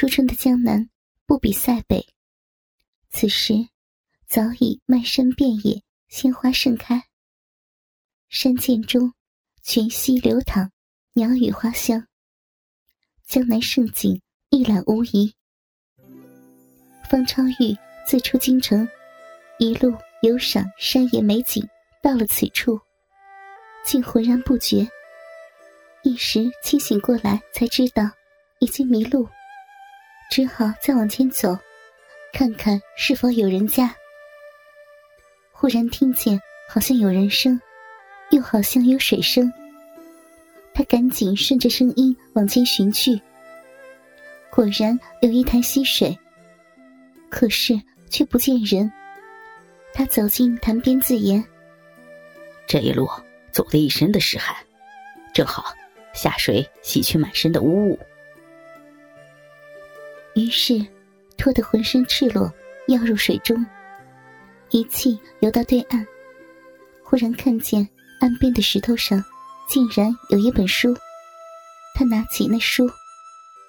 [0.00, 0.88] 初春的江南
[1.26, 2.06] 不比塞北，
[3.10, 3.52] 此时
[4.26, 7.04] 早已漫山遍野，鲜花盛开。
[8.30, 9.12] 山涧中，
[9.62, 10.70] 泉溪流淌，
[11.12, 12.06] 鸟语花香。
[13.26, 15.34] 江南盛景一览无遗。
[17.10, 17.76] 方超玉
[18.06, 18.88] 自出京城，
[19.58, 21.62] 一路游赏山野美景，
[22.02, 22.80] 到了此处，
[23.84, 24.88] 竟浑然不觉。
[26.02, 28.10] 一时清醒过来，才知道
[28.60, 29.28] 已经迷路，
[30.30, 31.58] 只好再往前走，
[32.32, 33.94] 看看是否有人家。
[35.52, 37.60] 忽然听见好像有人声。
[38.30, 39.52] 又好像有水声，
[40.72, 43.20] 他赶紧顺着声音往前寻去。
[44.52, 46.16] 果然有一潭溪水，
[47.28, 47.76] 可是
[48.08, 48.88] 却不见人。
[49.92, 51.44] 他走进潭边，自言
[52.68, 53.10] ：“这一路
[53.50, 54.54] 走了一身的湿汗，
[55.34, 55.74] 正好
[56.14, 57.98] 下水洗去满身的污物。”
[60.34, 60.84] 于是
[61.36, 62.52] 脱得浑身赤裸，
[62.88, 63.64] 跃入水中，
[64.70, 66.06] 一气游到对岸。
[67.02, 67.88] 忽然看见。
[68.20, 69.24] 岸边的石头上，
[69.66, 70.94] 竟然有一本书。
[71.94, 72.86] 他拿起那书，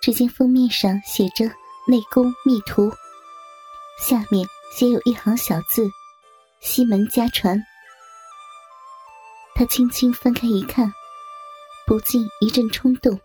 [0.00, 1.46] 只见封面上写着
[1.88, 2.88] “内功秘图”，
[3.98, 5.84] 下面写有一行小字
[6.62, 7.60] ：“西门家传”。
[9.56, 10.92] 他轻轻翻开一看，
[11.88, 13.18] 不禁一阵冲动。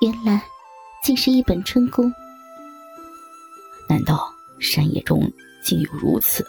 [0.00, 0.44] 原来，
[1.02, 2.12] 竟是一本春宫。
[3.88, 5.30] 难道山野中
[5.64, 6.46] 竟有如此？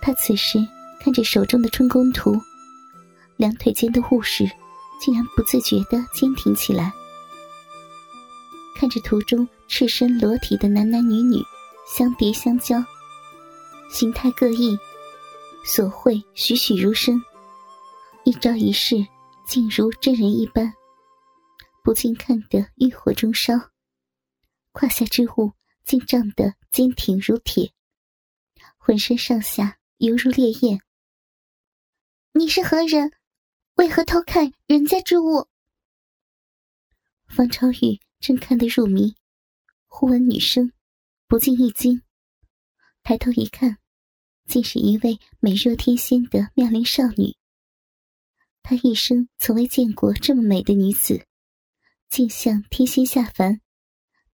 [0.00, 0.58] 他此时。
[1.00, 2.36] 看着手中的春宫图，
[3.36, 4.44] 两腿间的护士
[5.00, 6.92] 竟然不自觉的坚挺起来。
[8.74, 11.40] 看着图中赤身裸体的男男女女
[11.86, 12.84] 相叠相交，
[13.88, 14.76] 形态各异，
[15.64, 17.22] 所绘栩栩如生，
[18.24, 18.96] 一招一式
[19.46, 20.74] 竟如真人一般，
[21.88, 23.54] 不禁看得欲火中烧。
[24.72, 25.54] 胯下之物
[25.86, 27.72] 竟胀得坚挺如铁，
[28.76, 30.82] 浑身上下犹如烈焰。
[32.32, 33.10] 你是何人？
[33.76, 35.48] 为何偷看人家之物？
[37.26, 39.16] 方超玉正看得入迷，
[39.86, 40.70] 忽闻女声，
[41.26, 42.02] 不禁一惊，
[43.02, 43.78] 抬头一看，
[44.44, 47.34] 竟是一位美若天仙的妙龄少女。
[48.62, 51.26] 他一生从未见过这么美的女子，
[52.10, 53.60] 竟像天仙下凡，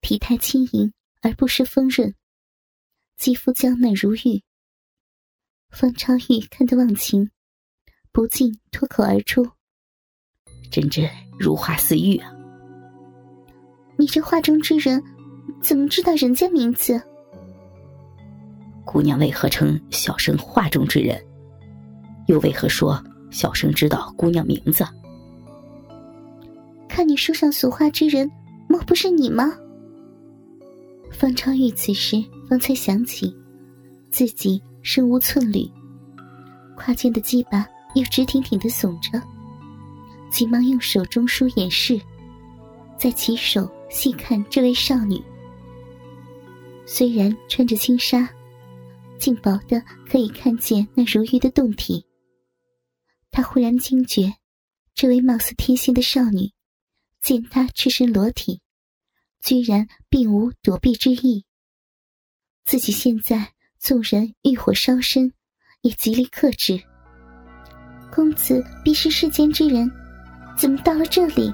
[0.02, 2.14] 体态轻盈而不失丰润，
[3.18, 4.44] 肌肤娇嫩如玉。
[5.70, 7.32] 方超玉看得忘情。
[8.12, 9.44] 不禁脱口而出
[10.70, 12.32] ：“真真如花似玉啊！
[13.98, 15.04] 你这画中之人，
[15.64, 17.02] 怎么知道人家名字？
[18.86, 21.20] 姑娘为何称小生画中之人？
[22.28, 24.86] 又为何说小生知道姑娘名字？
[26.94, 28.30] 看你书上所画之人，
[28.70, 29.52] 莫不是你吗？”
[31.12, 33.36] 方超玉此时方才想起，
[34.12, 35.68] 自己身无寸缕，
[36.78, 37.68] 胯间的鸡巴。
[37.96, 39.22] 又直挺挺的耸着，
[40.32, 42.02] 急忙用手中书掩饰，
[42.98, 45.22] 再起手细看这位少女。
[46.88, 48.28] 虽然穿着轻纱，
[49.20, 49.80] 竟薄的
[50.10, 52.04] 可以看见那如玉的胴体。
[53.30, 54.34] 他忽然惊觉，
[54.96, 56.52] 这位貌似天仙的少女，
[57.24, 58.60] 见他赤身裸体，
[59.42, 61.46] 居然并无躲避之意。
[62.66, 65.32] 自己现在纵然欲火烧身，
[65.84, 66.84] 也极力克制。
[68.12, 69.90] 公子必是世间之人，
[70.58, 71.54] 怎么到了这里，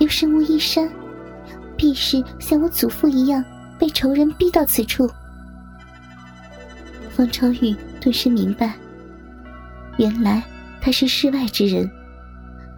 [0.00, 0.90] 又身无衣衫？
[1.76, 3.44] 必是像我祖父一样，
[3.78, 5.06] 被仇人逼到此处。
[7.10, 8.74] 方超玉顿时明白，
[9.98, 10.42] 原来
[10.80, 11.86] 他是世外之人，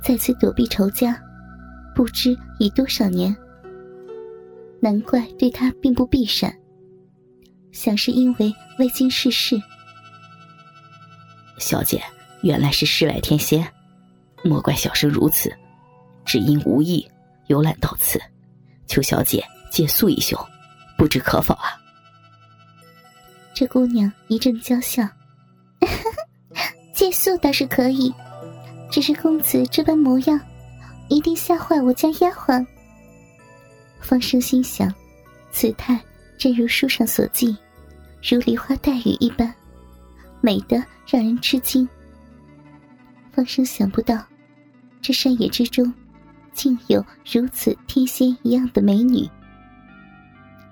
[0.02, 1.16] 在此躲避仇家，
[1.94, 3.34] 不知已多少年。
[4.80, 6.54] 难怪对他并不避闪，
[7.72, 9.60] 想是因为未经世事。
[11.58, 12.02] 小姐。
[12.42, 13.66] 原来是世外天仙，
[14.42, 15.50] 莫怪小生如此，
[16.26, 17.10] 只因无意
[17.46, 18.20] 游览到此，
[18.86, 20.36] 求小姐借宿一宿，
[20.98, 21.80] 不知可否啊？
[23.54, 25.08] 这姑娘一阵娇笑，
[26.92, 28.12] 借宿倒是可以，
[28.90, 30.38] 只是公子这般模样，
[31.08, 32.64] 一定吓坏我家丫鬟。
[34.00, 34.92] 方生心想，
[35.50, 36.00] 此态
[36.36, 37.56] 正如书上所记，
[38.22, 39.52] 如梨花带雨一般，
[40.40, 41.88] 美得让人吃惊。
[43.32, 44.22] 方生想不到，
[45.00, 45.92] 这山野之中，
[46.52, 49.28] 竟有如此天仙一样的美女，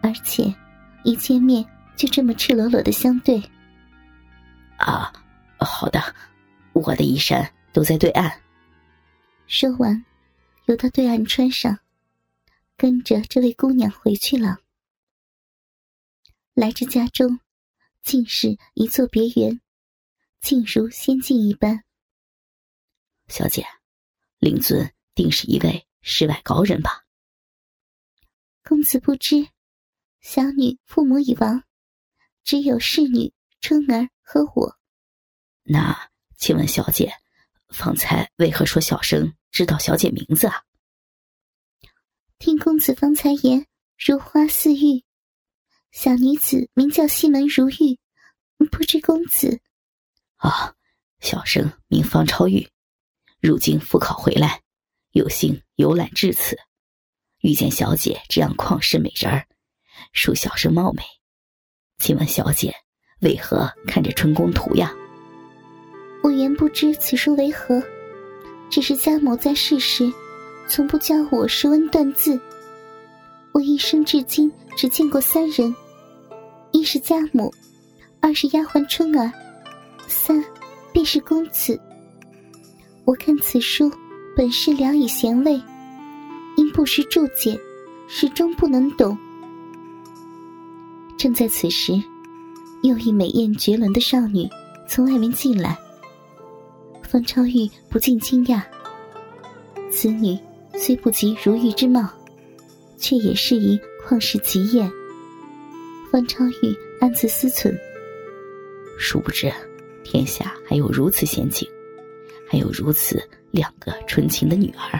[0.02, 0.52] 而且
[1.04, 1.64] 一见面
[1.96, 3.42] 就这么赤裸裸的相对。
[4.76, 5.12] 啊，
[5.58, 6.00] 好的，
[6.72, 8.30] 我的衣衫都在对岸。
[9.46, 10.04] 说完，
[10.66, 11.80] 游到对岸穿上，
[12.76, 14.58] 跟着这位姑娘回去了。
[16.54, 17.40] 来至家中，
[18.02, 19.60] 竟是一座别园，
[20.40, 21.82] 竟如仙境一般。
[23.28, 23.66] 小姐，
[24.38, 27.04] 令尊定是一位世外高人吧？
[28.62, 29.48] 公子不知，
[30.20, 31.64] 小女父母已亡，
[32.44, 34.78] 只有侍女春儿和我。
[35.64, 37.12] 那请问小姐，
[37.72, 40.62] 方才为何说小生知道小姐名字啊？
[42.38, 43.66] 听公子方才言，
[43.96, 45.04] 如花似玉。
[45.90, 47.98] 小女子名叫西门如玉，
[48.70, 49.60] 不知公子。
[50.36, 50.74] 啊，
[51.20, 52.68] 小生名方超玉，
[53.40, 54.60] 如今复考回来，
[55.12, 56.58] 有幸游览至此，
[57.42, 59.46] 遇见小姐这样旷世美人儿，
[60.14, 61.02] 恕小生冒昧。
[61.98, 62.74] 请问小姐
[63.20, 64.92] 为何看着春宫图呀？
[66.22, 67.82] 我原不知此书为何，
[68.70, 70.10] 只是家母在世时，
[70.68, 72.38] 从不教我识文断字。
[73.50, 75.74] 我一生至今只见过三人。
[76.70, 77.52] 一是家母，
[78.20, 79.30] 二是丫鬟春儿，
[80.06, 80.42] 三
[80.92, 81.78] 便是公子。
[83.04, 83.90] 我看此书
[84.36, 85.60] 本是聊以闲味，
[86.56, 87.60] 因不识注解，
[88.06, 89.18] 始终不能懂。
[91.18, 92.00] 正在此时，
[92.82, 94.48] 又一美艳绝伦的少女
[94.88, 95.76] 从外面进来。
[97.12, 98.62] 方超玉不禁惊讶，
[99.90, 100.38] 此女
[100.78, 102.08] 虽不及如玉之貌，
[102.96, 104.90] 却也是一旷世奇艳。
[106.10, 107.70] 方超玉暗自思忖：
[108.98, 109.52] 殊不知，
[110.02, 111.68] 天下还有如此仙境，
[112.48, 114.98] 还有如此两个纯情的女儿。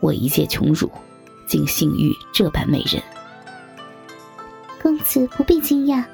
[0.00, 0.90] 我一介穷儒，
[1.46, 3.02] 竟幸遇这般美人。
[4.82, 6.04] 公子不必惊讶，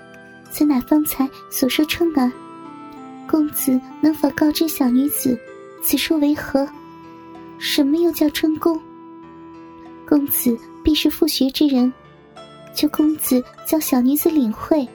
[0.52, 2.31] 此乃方才所说春儿。
[3.29, 5.38] 公子能否告知小女子，
[5.82, 6.69] 此书为何？
[7.59, 8.81] 什么又叫春宫？
[10.06, 11.93] 公子必是复学之人。
[12.75, 14.87] 求公子教小女子领会。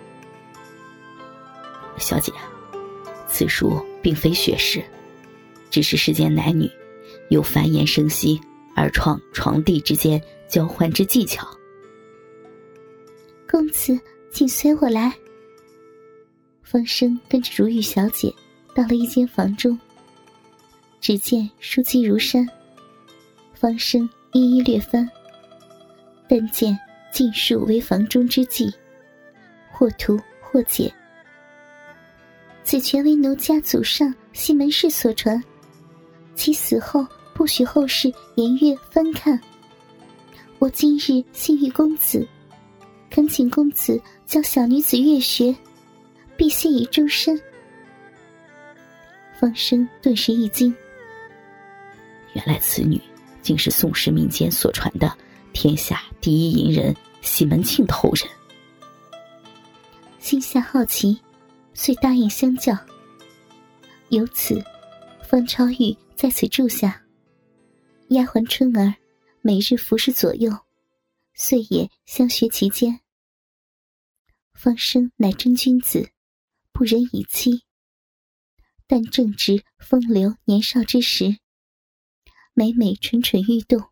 [1.98, 2.31] 小姐，
[3.28, 4.84] 此书并非学识，
[5.70, 6.70] 只是世间男女
[7.30, 8.40] 有繁衍生息
[8.76, 11.48] 而创床地之间交换之技巧。
[13.50, 13.98] 公子，
[14.30, 15.14] 请随我来。
[16.69, 18.31] 方生跟着如玉小姐
[18.75, 19.75] 到了一间房中，
[21.01, 22.48] 只见书籍如山，
[23.56, 25.10] 方生一一略翻，
[26.27, 26.77] 但见。
[27.12, 28.71] 尽数为房中之计，
[29.71, 30.94] 或图或解。
[32.63, 35.44] 此全为奴家祖上西门氏所传，
[36.36, 39.42] 其死后不许后世言月翻看。
[40.60, 42.25] 我今日幸遇公子，
[43.10, 45.54] 恳请公子教小女子月学，
[46.39, 47.38] 必信以终身。
[49.38, 50.74] 方生顿时一惊，
[52.33, 53.00] 原来此女
[53.41, 55.13] 竟是宋氏民间所传的。
[55.51, 58.25] 天下第一淫人西门庆的后人，
[60.19, 61.19] 心下好奇，
[61.74, 62.74] 遂答应相教。
[64.07, 64.63] 由此，
[65.27, 67.01] 方超玉在此住下，
[68.09, 68.94] 丫鬟春儿
[69.42, 70.57] 每日服侍左右，
[71.33, 72.97] 遂也相学其间。
[74.53, 76.09] 方生乃真君子，
[76.71, 77.63] 不忍以妻，
[78.88, 81.38] 但正值风流年少之时，
[82.54, 83.89] 每每蠢蠢欲动。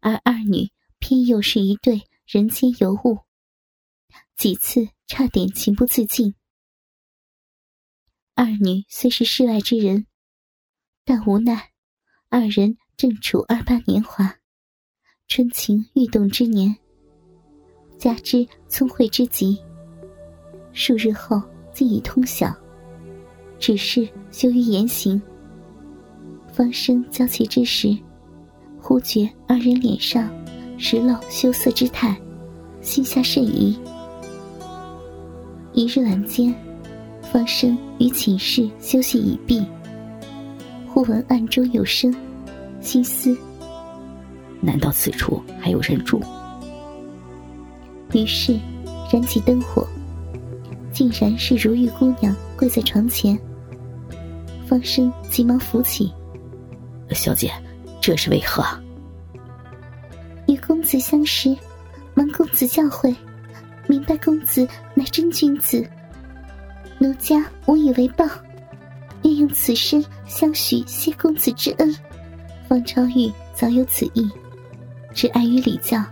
[0.00, 3.18] 而二女偏又是一对人间尤物，
[4.36, 6.34] 几次差点情不自禁。
[8.34, 10.06] 二女虽是世外之人，
[11.04, 11.72] 但无奈
[12.30, 14.38] 二人正处二八年华，
[15.28, 16.74] 春情欲动之年，
[17.98, 19.62] 加之聪慧之极，
[20.72, 21.36] 数日后
[21.72, 22.54] 竟已通晓，
[23.58, 25.20] 只是羞于言行。
[26.52, 27.96] 方生交其之时。
[28.82, 30.30] 忽觉二人脸上
[30.78, 32.18] 时露羞涩之态，
[32.80, 33.78] 心下甚疑。
[35.74, 36.52] 一日晚间，
[37.30, 39.62] 方生于寝室休息已毕，
[40.88, 42.12] 忽闻暗中有声，
[42.80, 43.36] 心思：
[44.62, 46.18] 难道此处还有人住？
[48.14, 48.58] 于是
[49.12, 49.86] 燃起灯火，
[51.00, 53.38] 竟然是如玉姑娘跪在床前。
[54.66, 56.12] 方生急忙扶起，
[57.12, 57.50] 小姐。
[58.02, 58.62] 这是为何？
[60.46, 61.56] 与公子相识，
[62.12, 63.16] 蒙公子教诲，
[63.86, 65.88] 明白公子乃真君子。
[66.98, 68.26] 奴家无以为报，
[69.22, 71.96] 愿用此身相许谢公子之恩。
[72.68, 74.30] 方超玉早有此意，
[75.14, 76.04] 只碍于礼教，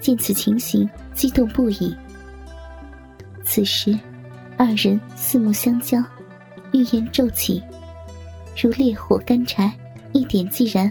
[0.00, 1.94] 见此情形，激动不已。
[3.44, 3.96] 此时，
[4.56, 6.02] 二人四目相交，
[6.72, 7.62] 欲言骤起，
[8.60, 9.72] 如烈火干柴。
[10.16, 10.88] 一点即燃，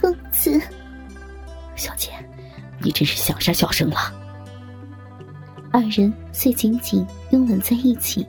[0.00, 0.60] 公子，
[1.76, 2.10] 小姐，
[2.80, 4.12] 你真是想杀小生了。
[5.70, 8.26] 二人遂紧紧拥吻在一起，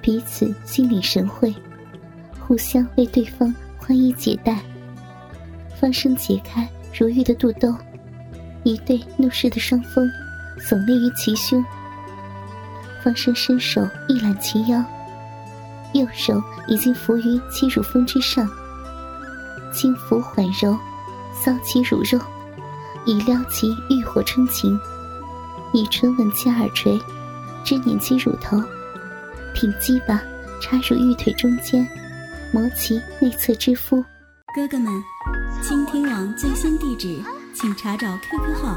[0.00, 1.52] 彼此心领神会，
[2.38, 4.60] 互相为对方宽衣解带。
[5.74, 7.74] 方生解开如玉的肚兜，
[8.62, 10.08] 一对怒视的双峰
[10.60, 11.64] 耸立于其胸。
[13.02, 14.84] 方生伸手一揽其腰，
[15.94, 18.46] 右手已经伏于其乳峰之上，
[19.72, 20.76] 轻抚缓柔，
[21.42, 22.20] 搔其乳肉，
[23.06, 24.78] 以撩其欲火春情；
[25.72, 27.00] 以唇吻其耳垂，
[27.64, 28.62] 支捻其乳头，
[29.54, 30.20] 挺鸡巴
[30.60, 31.88] 插入玉腿中间，
[32.52, 34.04] 磨其内侧之肤。
[34.54, 34.92] 哥哥们，
[35.62, 37.18] 倾听网最新地址，
[37.54, 38.76] 请查找 QQ 号